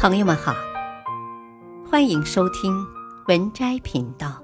[0.00, 0.54] 朋友们好，
[1.90, 2.72] 欢迎收听
[3.26, 4.40] 文摘频道。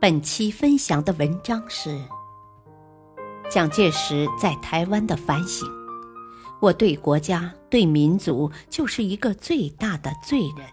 [0.00, 2.00] 本期分享的文章是
[3.50, 5.68] 蒋介石在台湾的反省。
[6.60, 10.68] 我对国家、对民族就是一个最大的罪人。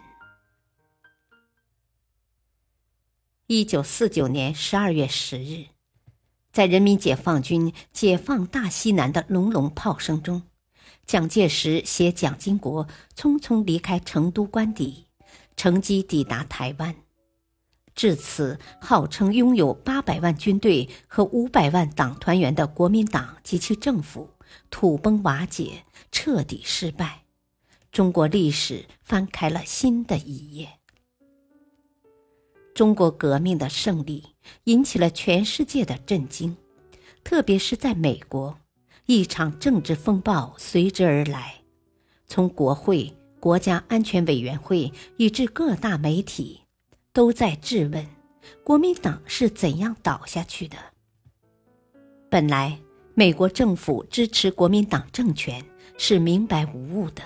[3.47, 5.65] 一九四九年十二月十日，
[6.51, 10.43] 在人民解放军解放大西南的隆隆炮声中。
[11.05, 15.05] 蒋介石携蒋经国匆匆离开成都官邸，
[15.55, 16.95] 乘机抵达台湾。
[17.95, 24.31] 至此，号称拥有八百万军队和五百万党团员的国民党及其政府
[24.71, 27.23] 土崩瓦解，彻底失败。
[27.91, 30.79] 中国历史翻开了新的一页。
[32.73, 34.23] 中国革命的胜利
[34.63, 36.57] 引起了全世界的震惊，
[37.23, 38.57] 特别是在美国。
[39.05, 41.55] 一场政治风暴随之而来，
[42.25, 46.61] 从国会、国家安全委员会以至各大媒体，
[47.11, 48.07] 都在质问
[48.63, 50.77] 国民党是怎样倒下去的。
[52.29, 52.79] 本来，
[53.13, 55.61] 美国政府支持国民党政权
[55.97, 57.21] 是明白无误的，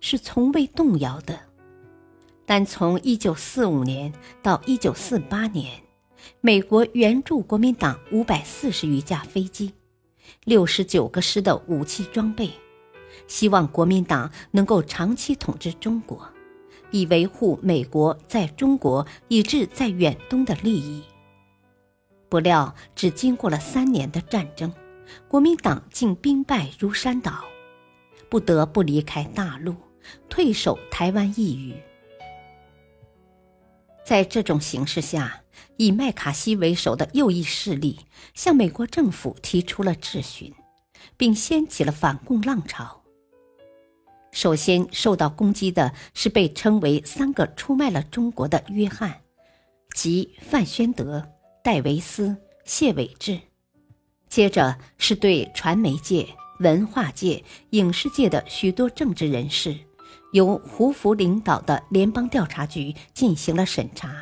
[0.00, 1.38] 是从未动摇的。
[2.44, 4.12] 但从1945年
[4.42, 5.80] 到1948年，
[6.40, 9.72] 美国援助国民党540余架飞机。
[10.44, 12.50] 六十九个师的武器装备，
[13.26, 16.28] 希望国民党能够长期统治中国，
[16.90, 21.02] 以维护美国在中国以至在远东的利益。
[22.28, 24.72] 不料，只经过了三年的战争，
[25.28, 27.44] 国民党竟兵败如山倒，
[28.28, 29.76] 不得不离开大陆，
[30.28, 31.76] 退守台湾一隅。
[34.04, 35.43] 在这种形势下，
[35.76, 38.00] 以麦卡锡为首的右翼势力
[38.34, 40.52] 向美国政府提出了质询，
[41.16, 43.02] 并掀起了反共浪潮。
[44.30, 49.20] 首先受到攻击的是被称为“三个出卖了中国”的约翰，
[49.94, 51.24] 即范宣德、
[51.62, 53.38] 戴维斯、谢伟志；
[54.28, 56.26] 接着是对传媒界、
[56.58, 59.76] 文化界、影视界的许多政治人士。
[60.32, 64.16] 由胡佛领导的联邦调查局进行了审查，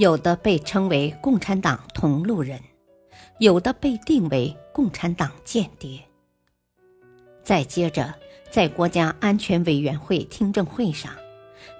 [0.00, 2.58] 有的被称为共产党同路人，
[3.38, 6.02] 有的被定为共产党间谍。
[7.42, 8.14] 再接着，
[8.50, 11.12] 在国家安全委员会听证会上，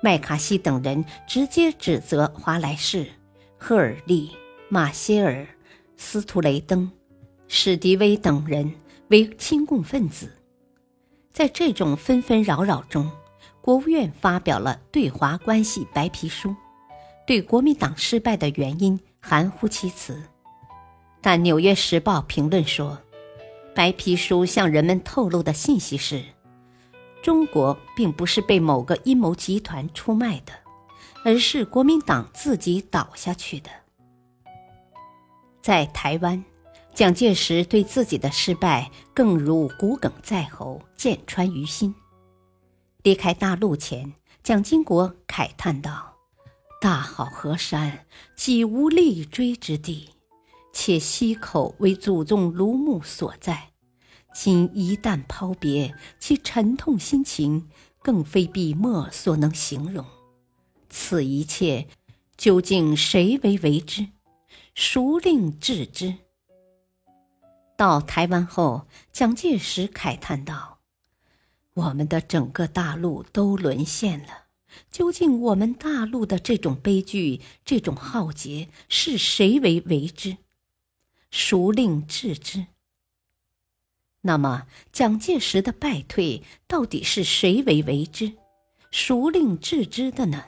[0.03, 3.07] 麦卡锡等人直接指责华莱士、
[3.57, 4.31] 赫尔利、
[4.69, 5.49] 马歇尔、
[5.97, 6.93] 斯图雷登、
[7.49, 8.71] 史迪威等人
[9.09, 10.31] 为亲共分子。
[11.33, 13.11] 在这种纷纷扰扰中，
[13.63, 16.55] 国务院发表了对华关系白皮书，
[17.31, 20.21] 对国民党失败的原因含糊其辞。
[21.21, 22.99] 但《纽约时报》评论说，
[23.73, 26.25] 白皮书向人们透露的信息是，
[27.23, 30.53] 中国并不是被某个阴谋集团出卖的，
[31.25, 33.71] 而是国民党自己倒下去的。
[35.63, 36.45] 在台湾，
[36.93, 41.95] 蒋介石对自己的失败更如骨鲠在喉，剑穿于心。
[43.05, 44.13] 离开大陆前，
[44.43, 46.10] 蒋经国慨叹道
[46.81, 50.09] ：“大好河山，几无立锥之地，
[50.73, 53.73] 且溪口为祖宗庐墓所在。
[54.33, 57.69] 今一旦抛别，其沉痛心情，
[58.01, 60.07] 更非笔墨所能形容。
[60.89, 61.87] 此一切，
[62.39, 64.09] 究竟谁为为之？
[64.75, 66.15] 孰令治之？”
[67.77, 70.79] 到台湾后，蒋介石慨叹道。
[71.75, 74.47] 我们的整个大陆都沦陷了，
[74.91, 80.37] 究竟我们大陆的这种悲剧、这种浩劫是谁为为之？
[81.31, 82.67] 孰令治之？
[84.23, 88.35] 那么，蒋介石的败退到底是谁为为之？
[88.91, 90.47] 孰令治之的呢？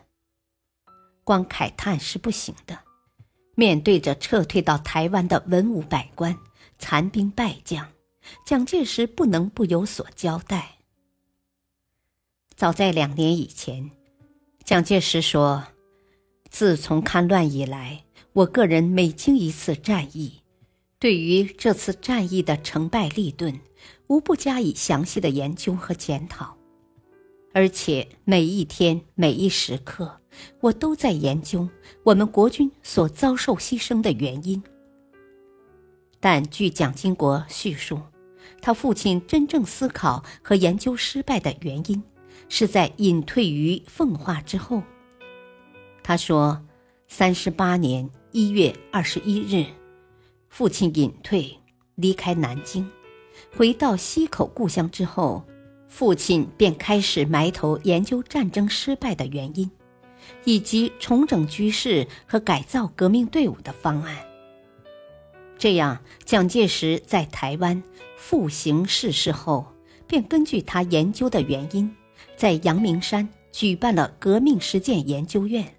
[1.24, 2.80] 光慨叹是不行的。
[3.54, 6.36] 面对着撤退到台湾的文武百官、
[6.78, 7.92] 残兵败将，
[8.46, 10.78] 蒋介石不能不有所交代。
[12.56, 13.90] 早在两年以前，
[14.64, 15.64] 蒋介石说
[16.48, 20.40] ：“自从戡乱以来，我个人每经一次战役，
[21.00, 23.58] 对于这次战役的成败利钝，
[24.06, 26.56] 无不加以详细的研究和检讨，
[27.52, 30.20] 而且每一天每一时刻，
[30.60, 31.68] 我都在研究
[32.04, 34.62] 我们国军所遭受牺牲的原因。”
[36.20, 38.00] 但据蒋经国叙述，
[38.60, 42.00] 他父亲真正思考和研究失败的原因。
[42.48, 44.82] 是在隐退于奉化之后，
[46.02, 46.62] 他说
[47.08, 49.66] ：“三十八年一月二十一日，
[50.48, 51.58] 父亲隐退，
[51.94, 52.88] 离开南京，
[53.56, 55.44] 回到溪口故乡之后，
[55.86, 59.70] 父亲便开始埋头研究战争失败的原因，
[60.44, 64.16] 以及重整局势和改造革命队伍的方案。
[65.58, 67.82] 这样，蒋介石在台湾
[68.16, 69.66] 复行逝世后，
[70.06, 71.94] 便根据他研究的原因，
[72.42, 75.76] 在阳明山举办了革命实践研究院，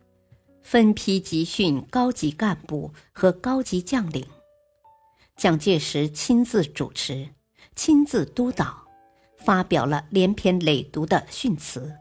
[0.61, 4.25] 分批集训高级干部和高级将领。
[5.35, 7.27] 蒋介石亲自主持，
[7.75, 8.81] 亲自督导，
[9.35, 11.97] 发表了连篇累牍的训词。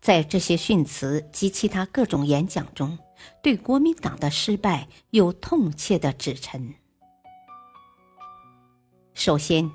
[0.00, 2.96] 在这些训词及其他各种演讲中，
[3.42, 6.72] 对国民党的失败有痛切的指陈。
[9.12, 9.68] 首先，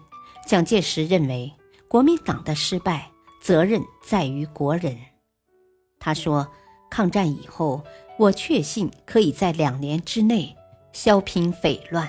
[0.47, 1.51] 蒋介石认为
[1.89, 3.11] 国民党的失败
[3.41, 4.95] 责任在于国人。
[5.99, 6.47] 他说
[6.89, 7.83] ：“抗战以后，
[8.17, 10.55] 我确信可以在两年之内
[10.93, 12.07] 消平匪乱。”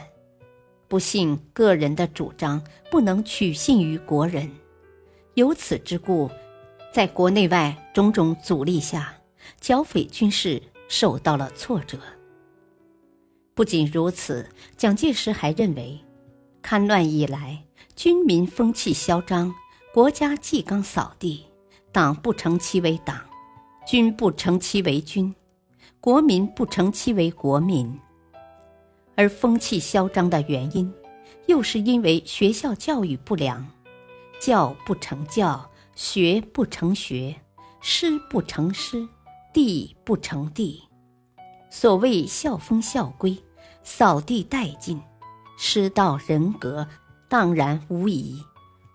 [0.87, 4.51] 不幸，个人的主张不能取信于国人，
[5.35, 6.31] 由此之故，
[6.93, 9.15] 在国内外种种阻力下，
[9.59, 11.99] 剿匪军事受到了挫折。
[13.55, 14.47] 不仅如此，
[14.77, 15.99] 蒋介石还认为，
[16.63, 17.65] 戡乱以来，
[17.97, 19.55] 军民风气嚣张，
[19.93, 21.45] 国家纪纲扫地，
[21.93, 23.21] 党不成其为党，
[23.87, 25.35] 军不成其为军，
[26.01, 28.01] 国民不成其为国民。
[29.17, 30.91] 而风气嚣张的原因，
[31.45, 33.69] 又是因为学校教育不良，
[34.41, 37.37] 教不成教，学不成学，
[37.83, 39.07] 师不成师，
[39.53, 40.83] 地不成地。
[41.69, 43.37] 所谓校风校规，
[43.83, 44.99] 扫地殆尽，
[45.59, 46.89] 师道人格
[47.29, 48.43] 荡然无疑，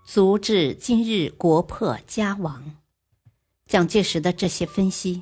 [0.10, 2.78] 足至今日国破家亡。
[3.66, 5.22] 蒋介石的这些分析，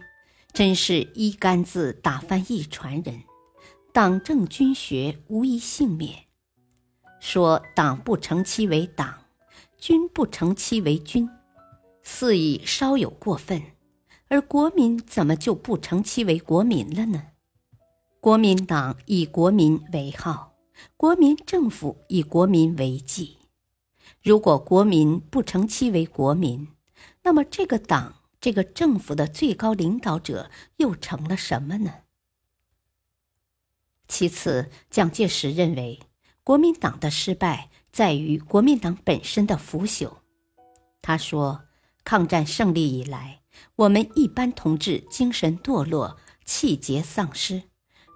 [0.54, 3.24] 真是一竿子打翻一船人。
[3.92, 6.26] 党政军学无一幸免。
[7.20, 9.24] 说党不成其为党，
[9.80, 11.28] 军不成其为军，
[12.04, 13.64] 似已稍有过分。
[14.28, 17.24] 而国民怎么就不成其为国民了呢？
[18.20, 20.54] 国民党以国民为号，
[20.96, 23.40] 国民政府以国民为纪。
[24.26, 26.68] 如果国民不成其为国民，
[27.22, 31.94] 那么这个党、这个政府的最高领导者又成了什么呢？
[34.08, 36.00] 其次，蒋介石认为，
[36.44, 40.14] 国民党的失败在于国民党本身的腐朽。
[41.04, 41.66] 他说
[42.04, 43.42] ：“抗战胜利以来，
[43.76, 47.62] 我们一般同志精神堕落，气节丧失，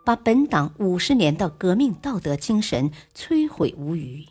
[0.03, 4.25] 把本党五十年的革命道德精神摧毁无余，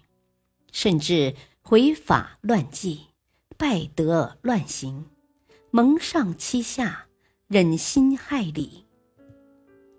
[0.72, 1.36] 甚至
[1.70, 3.08] 毁法乱纪，
[3.58, 5.04] 败德乱行，
[5.70, 7.04] 蒙上欺下，
[7.46, 8.86] 忍心害理。”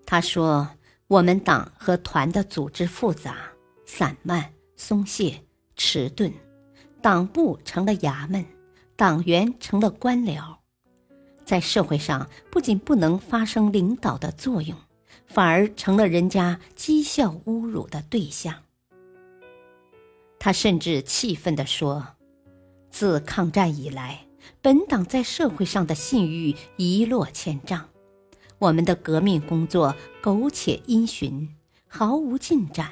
[0.04, 0.68] 他说。
[1.06, 3.36] 我们党和团的组织复杂、
[3.84, 5.44] 散漫、松懈、
[5.74, 6.32] 迟钝，
[7.02, 8.44] 党部成了衙门，
[8.94, 10.56] 党员成了官僚，
[11.44, 14.78] 在社会上不仅不能发生领导的作用，
[15.26, 18.54] 反而成了人家讥笑侮辱的对象。
[20.40, 22.16] 他甚至气愤地说
[22.90, 24.26] ：“自抗战以来，
[24.62, 27.90] 本党在社会上的信誉一落千丈。”
[28.58, 31.54] 我们的革命工作苟且因循，
[31.86, 32.90] 毫无进展。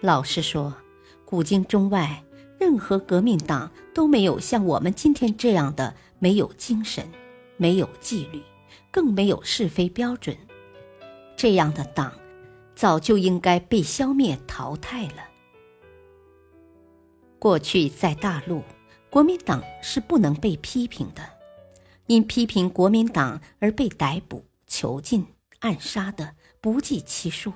[0.00, 0.72] 老实说，
[1.24, 2.24] 古今中外，
[2.60, 7.04] 任何革命党都没有像我们今天这样的没有精神、
[7.56, 8.40] 没有纪律，
[8.92, 10.36] 更没有是非标准。
[11.36, 12.12] 这样的党，
[12.76, 15.35] 早就应该被消灭淘汰了。
[17.38, 18.62] 过去在大陆，
[19.10, 21.22] 国民党是不能被批评的，
[22.06, 24.44] 因批评国民党而被逮捕。
[24.68, 25.24] 囚禁、
[25.60, 27.52] 暗杀的不计其数，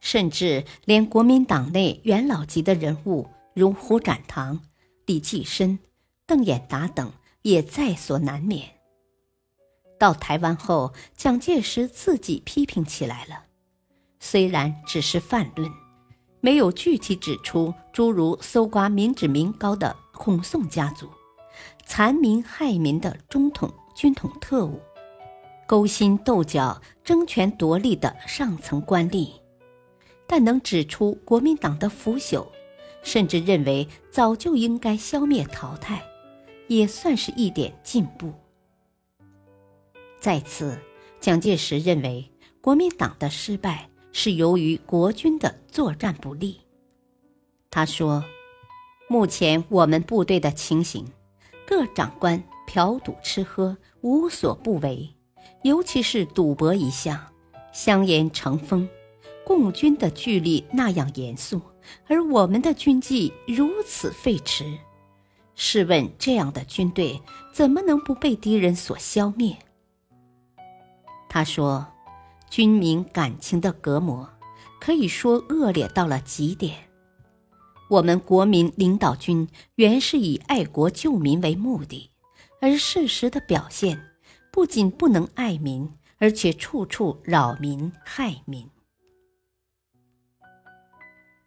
[0.00, 4.60] 甚至连国民党内元老级的人物，如胡展堂、
[5.06, 5.78] 李济深、
[6.26, 8.70] 邓演达等，也在所难免。
[10.00, 13.44] 到台湾后，蒋介石自己批评起来了，
[14.18, 15.70] 虽然只是泛论，
[16.44, 21.08] 没有具体指出诸如搜刮民脂民膏的孔宋家族，
[21.86, 24.80] 残民害民的中统、军统特务。
[25.68, 29.28] 勾心斗角、争权夺利的上层官吏，
[30.26, 32.44] 但能指出国民党的腐朽，
[33.04, 36.02] 甚至认为早就应该消灭淘汰，
[36.66, 38.34] 也算是一点进步。
[40.18, 40.76] 再次，
[41.20, 42.28] 蒋介石认为
[42.60, 46.60] 国民党的失败是由于国军的作战不利。
[47.70, 48.22] 他说
[49.08, 51.06] ：“目前我们部队的情形，
[51.66, 55.08] 各长官嫖赌吃喝无所不为。”
[55.62, 57.18] 尤其是赌博一项，
[57.72, 58.88] 香烟成风，
[59.44, 61.60] 共军的纪律那样严肃，
[62.08, 64.76] 而我们的军纪如此废弛，
[65.54, 67.20] 试问，这样的军队
[67.52, 69.56] 怎么能不被敌人所消灭？
[71.28, 71.86] 他说
[72.52, 74.28] ：“军民感情的隔膜，
[74.78, 76.90] 可以说恶劣到了极点。
[77.88, 82.10] 我们国民领导军原是以爱国救民为目的，
[82.60, 83.98] 而事实的表现，
[84.52, 88.68] 不仅不能爱民，而且处处扰民害民。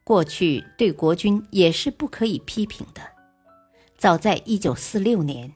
[0.04, 3.02] 过去对国军也是不可以批评的。”
[3.96, 5.54] 早在一九四六年，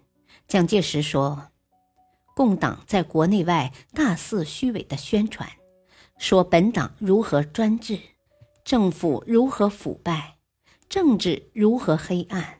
[0.47, 1.47] 蒋介石说
[2.39, 5.49] ：“共党在国内外大肆虚伪的宣传，
[6.17, 7.99] 说本党如何专制，
[8.63, 10.37] 政府如何腐败，
[10.87, 12.59] 政治如何黑暗，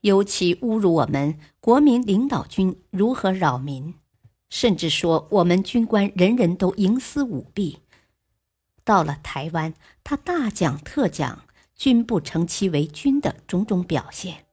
[0.00, 3.92] 尤其侮辱我们国民领导军如何扰民，
[4.48, 7.80] 甚至说我们军官人人都营私舞弊。
[8.82, 11.42] 到了台湾，他大讲特讲
[11.76, 14.46] 军不成其为军的种种表现。”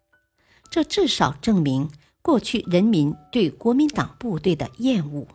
[0.69, 1.89] 这至少证明，
[2.21, 5.27] 过去人民对国民党部队的厌恶，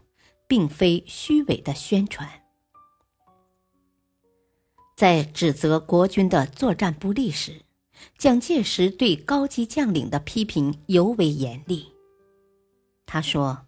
[0.46, 2.28] 并非虚伪的宣传。
[4.96, 7.62] 在指责国军的作战不利时，
[8.16, 11.92] 蒋介石对高级将领的批评尤为严厉。
[13.06, 13.66] 他说：“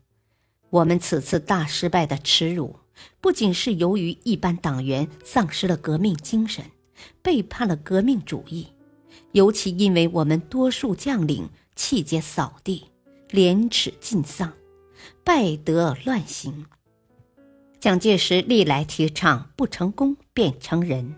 [0.70, 2.76] 我们此次大失败的耻辱，
[3.20, 6.64] 不仅是由于一般党员丧失了革命精神，
[7.22, 8.68] 背叛了革命主义。”
[9.32, 12.86] 尤其因为我们多数将领气节扫地，
[13.30, 14.52] 廉耻尽丧，
[15.24, 16.66] 败德乱行。
[17.80, 21.14] 蒋介石历来提倡不成功便成仁，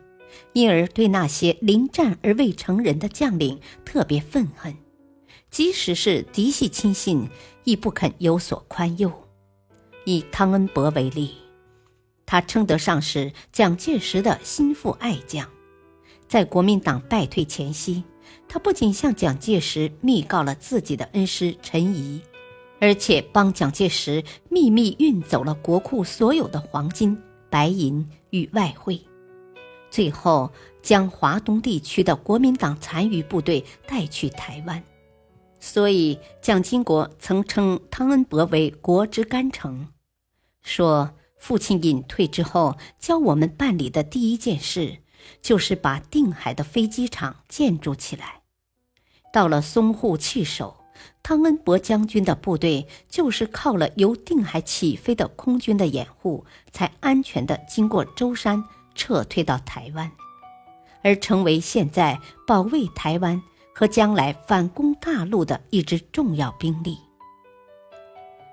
[0.53, 4.75] 因而对那些临战而未成仁的将领特别愤恨，
[5.51, 7.29] 即使是嫡系亲信，
[7.65, 9.13] 亦不肯有所宽宥。
[10.05, 11.35] 以汤恩伯为例，
[12.25, 15.47] 他称得上是蒋介石的心腹爱将。
[16.27, 18.03] 在国民党败退前夕，
[18.49, 22.21] 他不仅向蒋介石密告了自己的恩师陈仪，
[22.81, 27.17] 而且帮蒋介石秘密运走了国库所有的黄金、
[27.51, 28.99] 白银与外汇，
[29.91, 30.51] 最后
[30.83, 34.83] 将华东地区的国民党残余部队带去台湾。
[35.61, 39.89] 所以，蒋经国曾称汤恩伯为“国之干城”，
[40.63, 44.99] 说父亲隐退之后，教我们办理的第一件事。
[45.43, 48.38] 就是把定海的飞机场建筑起来。
[49.33, 50.77] 到了淞沪弃守，
[51.23, 60.11] 汤恩伯将军的部队就是靠了由定海起飞的空军的掩护，才安全的经过舟山撤退到台湾，
[61.03, 63.41] 而成为现在保卫台湾
[63.75, 66.99] 和将来反攻大陆的一支重要兵力。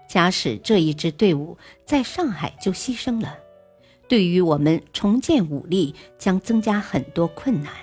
[0.08, 3.36] 假使这一支队伍在上海就牺牲了。
[4.08, 7.74] 对于我们重建武力将增加很多困难，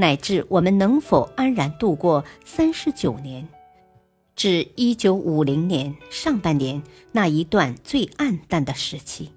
[0.00, 3.48] 乃至我们能否安然度过三十九年
[4.36, 9.32] 至一九五零年上半年那一段最暗淡的时期，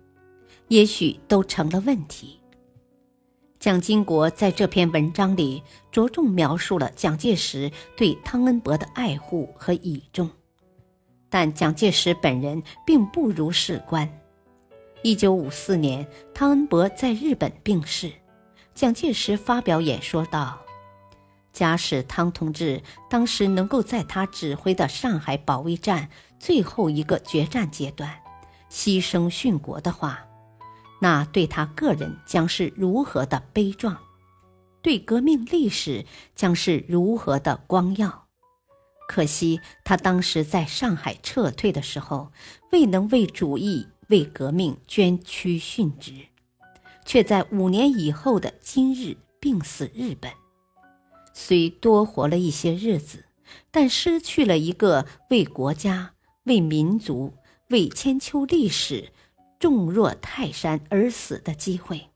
[0.67, 2.39] 也许都成了问题。
[3.59, 10.29] 蒋经国在这篇文章里着重描述了蒋介石对汤恩伯的爱护和倚重，
[11.27, 14.07] 但蒋介石本人并不如是观。
[15.01, 18.11] 一九五四年，汤恩伯在日本病逝，
[18.81, 20.59] 蒋介石发表演说道
[21.53, 26.09] ：“假使汤同志当时能够在他指挥的上海保卫战
[26.39, 28.11] 最后一个决战阶段
[28.71, 30.25] 牺牲殉国的话，
[30.99, 33.95] 那对他个人将是如何的悲壮，
[34.81, 38.25] 对革命历史将是如何的光耀。
[39.07, 42.31] 可惜他当时在上海撤退的时候，
[42.71, 46.27] 未能为主义。”为革命捐躯殉职，
[47.05, 50.31] 却在五年以后的今日病死日本。
[51.33, 53.25] 虽多活了一些日子，
[53.71, 57.33] 但失去了一个为国家、为民族、
[57.69, 59.11] 为千秋历史
[59.59, 62.09] 重若泰山而死的机会。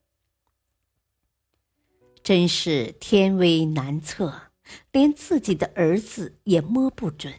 [2.22, 4.52] 真是天威难测，
[4.92, 7.34] 连自己的儿子也摸不准。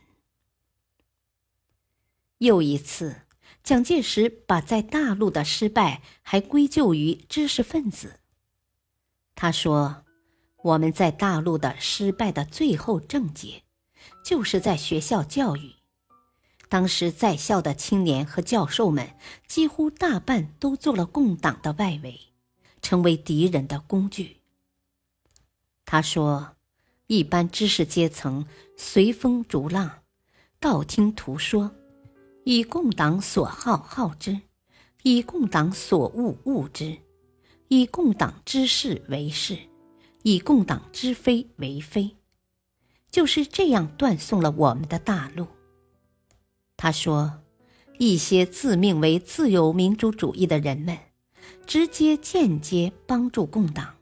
[2.38, 3.25] 又一次。
[3.66, 8.20] 蒋介石把在大陆的失败还归咎于知识分子。
[9.34, 10.04] 他说
[10.62, 13.64] ：“我们在大陆的失败的最后症结，
[14.24, 15.72] 就是在学校教育。
[16.68, 19.16] 当时在校的青年和教授们，
[19.48, 22.20] 几乎大半都做了共党的外围，
[22.80, 24.36] 成为敌人的工具。”
[25.84, 26.54] 他说
[27.08, 28.46] ：“一般知识阶层
[28.76, 30.02] 随风逐浪，
[30.60, 31.74] 道听途说。”
[32.48, 34.40] 以共党所好好之，
[35.02, 36.96] 以共党所恶恶之，
[37.66, 39.58] 以共党之事为事，
[40.22, 42.14] 以共党之非为非，
[43.10, 45.48] 就是这样断送了我们的大陆。
[46.76, 47.40] 他说，
[47.98, 50.96] 一些自命为自由民主主义的人们，
[51.66, 53.96] 直接间接帮助共党，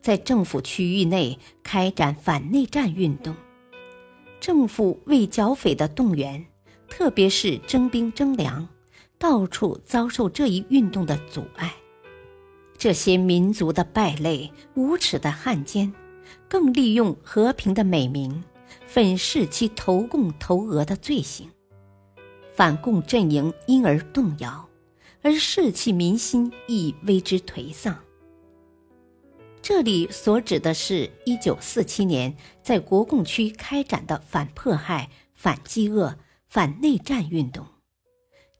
[0.00, 3.34] 在政府区域内开展反内战运动。
[4.38, 6.46] 政府为剿匪的动员，
[6.88, 8.68] 特别是征兵征粮，
[9.18, 11.74] 到处遭受这一运动的阻碍。
[12.76, 15.92] 这些民族的败类、无耻的汉奸，
[16.48, 18.44] 更利用和平的美名，
[18.86, 21.48] 粉饰其投共投俄的罪行，
[22.54, 24.68] 反共阵营因而动摇，
[25.22, 27.98] 而士气民心亦为之颓丧。
[29.62, 36.18] 这里所指的是1947年在国共区开展的反迫害、反饥饿、
[36.54, 37.66] 反内战运动。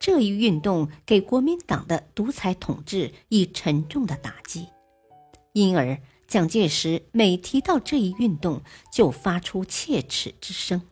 [0.01, 4.67] 这一运动给国民党的独裁统治以沉重的打击，
[5.53, 5.97] 因而
[6.27, 8.61] 蒋介石每提到这一运动，
[8.93, 10.83] 就发出切齿之声。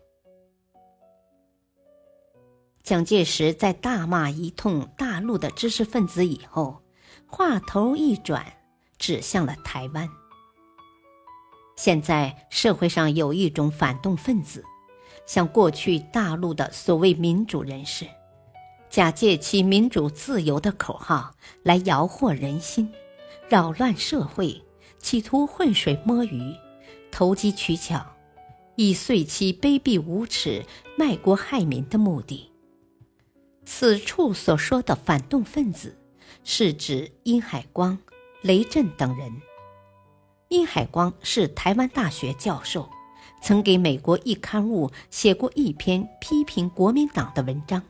[2.85, 6.85] 蒋介石在大骂一通大陆的知识分子以后，
[7.27, 8.47] 话头一转，
[8.97, 10.09] 指向了台湾。
[11.77, 14.65] 现在社会上有一种反动分子，
[15.27, 18.07] 像过去大陆的所谓民主人士。
[18.91, 22.93] 假借其民主自由的口号来摇惑人心，
[23.49, 24.63] 扰乱社会，
[24.99, 26.55] 企图浑水摸鱼，
[27.11, 28.05] 投机取巧，
[28.77, 30.65] 以遂其卑鄙无耻、
[30.99, 32.51] 卖国害民的目的。
[33.65, 35.97] 此处所说的反动分子，
[36.45, 37.99] 是指殷海光、
[38.43, 39.33] 雷震等人。
[40.49, 42.91] 殷海光是台湾大学教授，
[43.43, 47.83] 曾给美国一刊物写过一篇批评国民党的文章。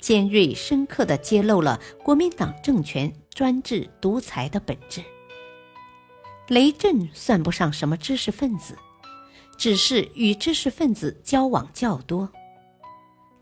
[0.00, 5.02] 尖锐深刻地揭露了国民党政权专制独裁的本质。
[6.46, 8.78] 雷震算不上什么知识分子，
[9.56, 12.30] 只是与知识分子交往较多。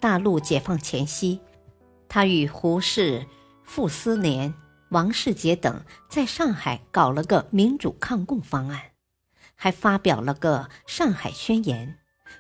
[0.00, 1.41] 大陆解放前夕，
[2.08, 3.26] 他与胡适、
[3.63, 4.54] 傅斯年、
[4.89, 8.80] 王世杰等在上海搞了个民主抗共方案，
[9.56, 11.99] 还发表了个《上海宣言》，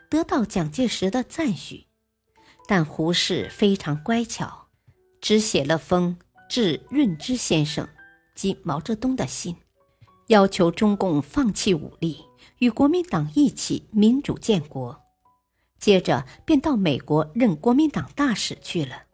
[0.08, 1.86] 得到蒋介石的赞许。
[2.68, 4.68] 但胡适非常乖巧，
[5.20, 7.88] 只写了封致润之先生
[8.34, 9.56] 及毛泽东的信，
[10.28, 12.24] 要求中共放弃武力，
[12.58, 15.02] 与国民党一起民主建国。
[15.78, 19.04] 接着便到美国任国民党大使去了。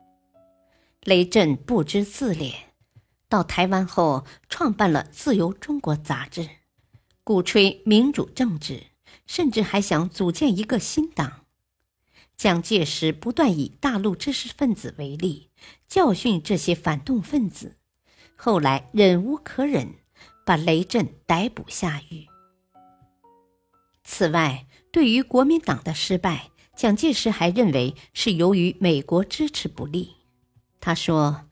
[1.02, 2.54] 雷震不知自怜，
[3.28, 6.48] 到台湾后创办了《自由中国》杂志，
[7.24, 8.86] 鼓吹民主政治，
[9.26, 11.44] 甚至还想组建一个新党。
[12.36, 15.50] 蒋介石不断以大陆知识分子为例，
[15.86, 17.76] 教训这些反动分子。
[18.34, 19.94] 后来忍无可忍，
[20.44, 22.26] 把雷震逮捕下狱。
[24.02, 30.16] 此外，对于国民党的失败，蒋介石还认为是由于美国支持不力。
[30.80, 31.44] 他说：“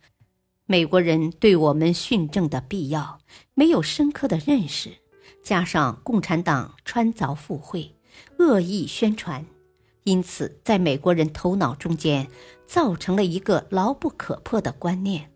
[0.67, 3.21] 美国人对我们训政的必要
[3.55, 4.97] 没有深刻的认识，
[5.51, 7.97] 加上共产党穿凿附会，
[8.39, 9.45] 恶意宣传。”
[10.05, 12.29] 因此，在美国人头脑中间，
[12.65, 15.29] 造成了一个牢不可破的观念，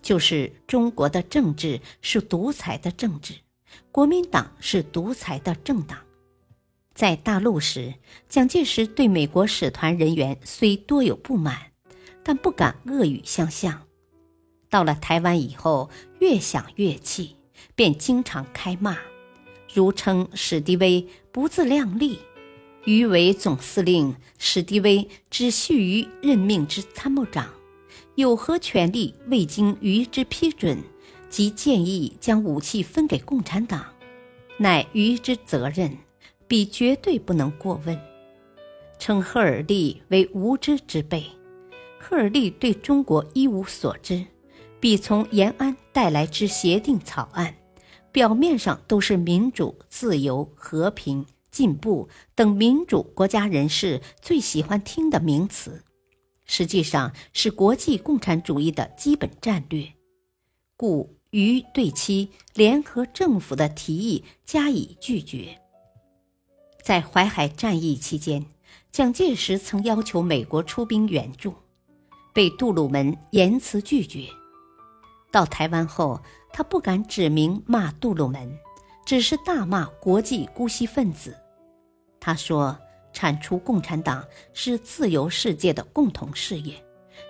[0.00, 3.34] 就是中国的政治是独裁的政治，
[3.90, 5.98] 国民党是独裁的政党。
[6.94, 7.94] 在大陆时，
[8.28, 11.72] 蒋介石对美国使团人员虽多有不满，
[12.22, 13.80] 但不敢恶语相向；
[14.70, 17.34] 到了台湾以后，越想越气，
[17.74, 18.96] 便经常开骂，
[19.74, 22.20] 如称史迪威不自量力。
[22.84, 27.48] 余为总司令，史迪威只系于任命之参谋长，
[28.14, 30.78] 有何权利未经余之批准，
[31.28, 33.84] 即建议将武器分给共产党？
[34.58, 35.96] 乃余之责任，
[36.46, 37.98] 彼绝对不能过问。
[38.98, 41.24] 称赫尔利为无知之辈，
[41.98, 44.24] 赫尔利对中国一无所知，
[44.78, 47.54] 彼从延安带来之协定草案，
[48.14, 51.26] 表面上都是民主、自由、和平。
[51.50, 55.84] 进步等民主国家人士最喜欢听的名词，
[56.44, 59.86] 实际上是国际共产主义的基本战略。
[60.76, 65.60] 故于对其联合政府的提议加以拒绝。
[66.82, 68.44] 在淮海战役期间，
[68.90, 71.54] 蒋介石曾要求美国出兵援助，
[72.32, 74.26] 被杜鲁门严词拒绝。
[75.30, 76.20] 到台湾后，
[76.56, 78.48] 他不敢指名骂杜鲁门，
[79.04, 81.36] 只是大骂国际姑息分子。
[82.20, 82.78] 他说
[83.12, 86.80] ：“铲除共产党是自由世界的共同事业，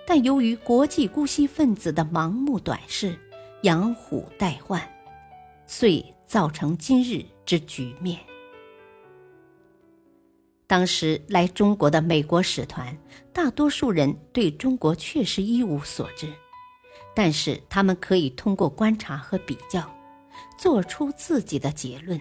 [0.05, 3.17] 但由于国际姑息分子的盲目短视、
[3.63, 4.79] 养虎待患，
[5.65, 8.19] 遂造成今日之局面。”
[10.67, 12.95] 当时来中国的美国使团，
[13.33, 16.31] 大多数人对中国确实一无所知，
[17.15, 19.89] 但是他们可以通过观察和比较，
[20.57, 22.19] 做出自己的结论。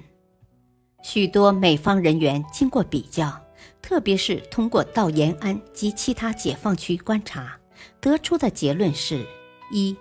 [1.03, 3.39] 许多美方人员经过比较，
[3.83, 7.59] 特别是通过到延安及其他解放区观察，
[8.01, 9.27] 得出的结论是：
[9.73, 9.95] 一、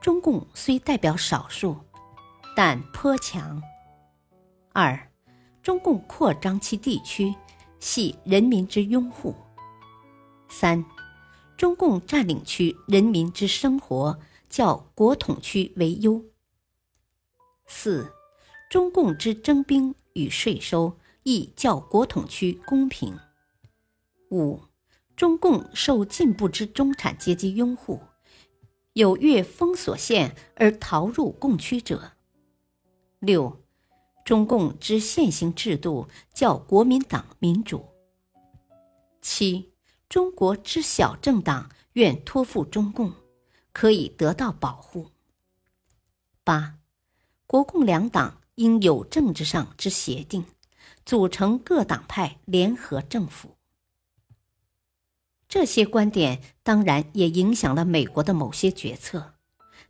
[0.00, 1.76] 中共虽代表少数，
[2.56, 3.60] 但颇强；
[4.72, 4.98] 二、
[5.62, 7.34] 中共扩张其地区。
[7.80, 9.32] 系人民之拥护。
[10.48, 10.84] 三，
[11.56, 16.24] 中共占领区人民之生活较国统区为优。
[17.66, 18.12] 四，
[18.70, 23.18] 中共之征兵与税收亦较国统区公平。
[24.30, 24.60] 五，
[25.16, 28.00] 中共受进步之中产阶级拥护，
[28.92, 32.12] 有越封锁线而逃入共区者。
[33.18, 33.60] 六。
[34.24, 37.86] 中共之现行制度较国民党民主。
[39.22, 39.72] 七，
[40.06, 43.10] 中国之小政党愿托付中共，
[43.78, 45.12] 可以得到保护。
[46.42, 46.78] 八，
[47.46, 50.44] 国共两党应有政治上之协定，
[51.06, 53.54] 组成各党派联合政府。
[55.48, 59.34] 这些观点当然也影响了美国的某些决策，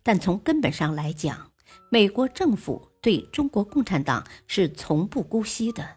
[0.03, 1.51] 但从根本上来讲，
[1.91, 2.91] 美国政府。
[3.01, 5.97] 对中国共产党是从不姑息的，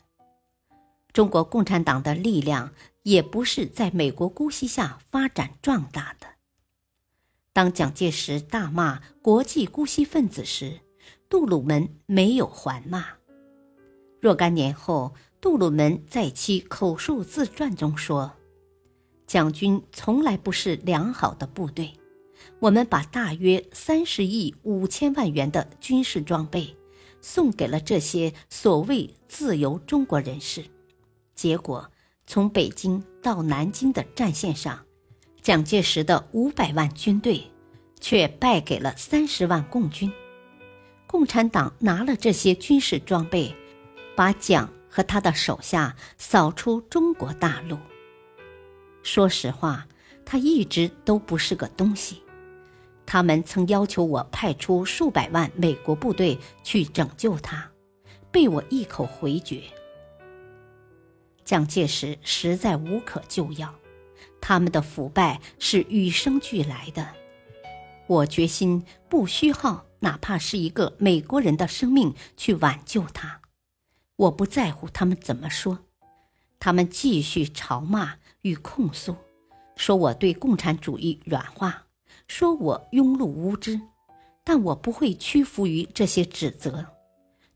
[1.12, 2.74] 中国共产党的力量
[3.04, 6.41] 也不是在美国姑息下发展壮大的。
[7.62, 10.80] 当蒋介石大骂国际姑息分子时，
[11.30, 13.06] 杜鲁门没有还骂。
[14.20, 18.32] 若干年后，杜鲁门在其口述自传中说
[19.28, 21.94] ：“蒋军从来不是良好的部队，
[22.60, 26.76] 我们把大约三十亿五千万元的军事装备。”
[27.22, 30.66] 送给了这些所谓自由中国人士，
[31.36, 31.92] 结果
[32.26, 34.84] 从北京到南京的战线上，
[35.44, 37.51] 蒋介石的五百万军队
[38.02, 40.12] 却败给了三十万共军。
[41.08, 43.56] 共产党拿了这些军事装备，
[44.16, 47.78] 把蒋和他的手下扫出中国大陆。
[49.04, 49.88] 说实话，
[50.26, 52.22] 他一直都不是个东西。
[53.06, 57.70] 他们曾要求我派出数百万美国部队去拯救他，
[58.32, 59.62] 被我一口回绝。
[61.44, 63.76] 蒋介石实在无可救药，
[64.40, 67.06] 他们的腐败是与生俱来的。
[68.12, 73.40] 我决心不虚耗哪怕是一个美国人的生命去挽救他。
[74.18, 75.80] 我不在乎他们怎么说，
[76.60, 79.16] 他们继续嘲骂与控诉，
[79.78, 81.86] 说我对共产主义软化。
[82.28, 83.80] 说我庸碌无知，
[84.44, 86.86] 但我不会屈服于这些指责。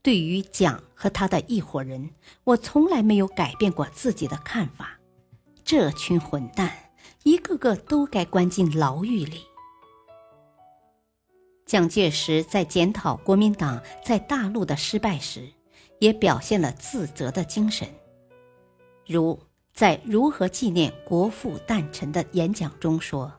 [0.02, 2.12] 对于蒋和他的一伙人，
[2.46, 5.02] 我从来没有改变过自己的看法。
[5.66, 9.42] 这群混蛋，一个个都该关进牢狱里。
[11.66, 15.50] 蒋介石在检讨国民党在大陆的失败时，
[16.00, 17.88] 也表现了自责的精神，
[19.08, 19.40] 如
[19.74, 23.34] 在如何纪念国父诞辰的演讲中说。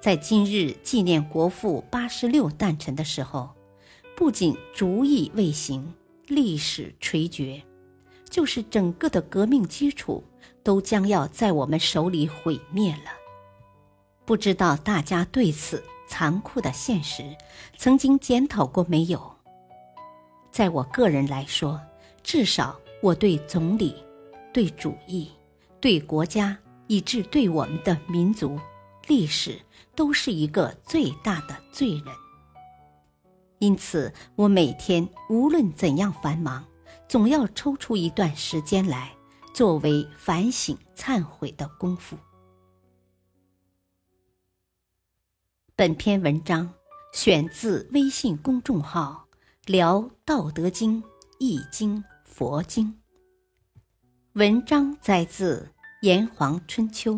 [0.00, 3.50] 在今日纪念国父八十六诞辰的时候，
[4.16, 5.92] 不仅主意未行，
[6.26, 7.62] 历史垂绝，
[8.30, 10.24] 就是整个的革命基础
[10.62, 13.10] 都将要在我们手里毁灭了。
[14.24, 15.82] 不知道大家对此
[16.14, 17.36] 残酷的现实
[17.76, 19.34] 曾经检讨过没有？
[20.52, 21.80] 在我个人来说，
[22.22, 23.96] 至少我对总理、
[24.52, 25.28] 对主义、
[25.80, 28.60] 对国家，以致对我们的民族
[29.08, 29.60] 历史。
[29.96, 32.06] 都是一个最大的罪人，
[33.60, 36.64] 因此我每天无论怎样繁忙，
[37.08, 39.12] 总要抽出一段时间来
[39.52, 42.16] 作为反省忏悔的功夫。
[45.76, 46.72] 本篇文章
[47.12, 49.26] 选自微信公众号
[49.66, 51.02] “聊道德经、
[51.40, 52.96] 易经、佛经”，
[54.34, 55.68] 文章摘自
[56.06, 57.14] 《炎黄春秋》。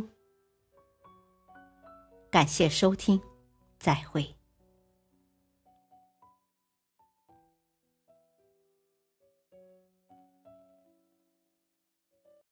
[2.31, 3.21] 感谢收听，
[3.79, 4.36] 再会。